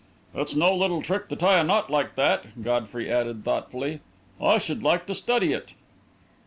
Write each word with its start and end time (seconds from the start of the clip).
"It's 0.33 0.55
no 0.55 0.73
little 0.73 1.03
trick 1.03 1.29
to 1.29 1.35
tie 1.35 1.59
a 1.59 1.63
knot 1.63 1.91
like 1.91 2.15
that," 2.15 2.63
Godfrey 2.63 3.07
added, 3.11 3.45
thoughtfully. 3.45 3.99
"I 4.41 4.57
should 4.57 4.81
like 4.81 5.05
to 5.05 5.13
study 5.13 5.53
it." 5.53 5.73